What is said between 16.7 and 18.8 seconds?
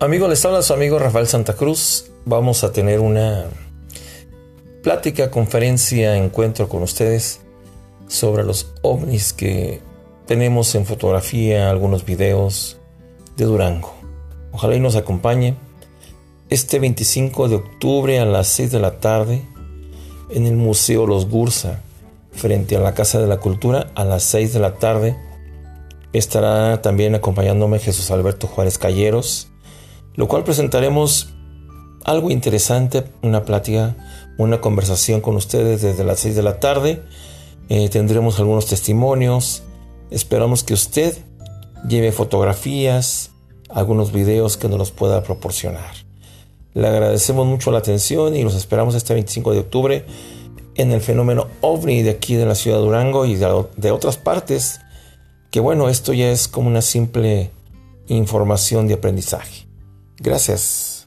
25 de octubre a las 6 de